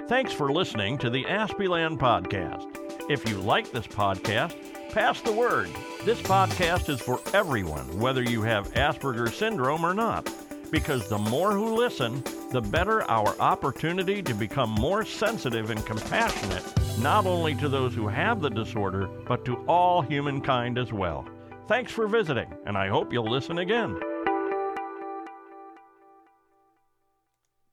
Thanks 0.08 0.34
for 0.34 0.52
listening 0.52 0.98
to 0.98 1.10
the 1.10 1.26
Aspieland 1.28 1.98
podcast. 1.98 2.68
If 3.10 3.28
you 3.28 3.38
like 3.38 3.72
this 3.72 3.88
podcast, 3.88 4.54
pass 4.92 5.22
the 5.22 5.32
word. 5.32 5.70
This 6.04 6.22
podcast 6.22 6.90
is 6.90 7.00
for 7.00 7.22
everyone, 7.34 7.86
whether 8.00 8.22
you 8.22 8.42
have 8.42 8.74
Asperger's 8.74 9.36
syndrome 9.36 9.86
or 9.86 9.94
not, 9.94 10.30
because 10.72 11.08
the 11.08 11.18
more 11.18 11.54
who 11.54 11.76
listen, 11.76 12.22
the 12.52 12.62
better 12.62 13.10
our 13.10 13.34
opportunity 13.40 14.22
to 14.22 14.34
become 14.34 14.70
more 14.70 15.06
sensitive 15.06 15.70
and 15.70 15.86
compassionate, 15.86 16.64
not 17.00 17.26
only 17.26 17.56
to 17.56 17.70
those 17.70 17.96
who 17.96 18.10
have 18.10 18.42
the 18.42 18.50
disorder, 18.50 19.08
but 19.26 19.46
to 19.46 19.56
all 19.68 20.02
humankind 20.02 20.78
as 20.78 20.92
well. 20.92 21.26
Thanks 21.70 21.94
for 21.94 22.08
visiting, 22.08 22.54
and 22.66 22.78
I 22.78 22.90
hope 22.90 23.14
you'll 23.14 23.32
listen 23.32 23.60
again. 23.60 23.98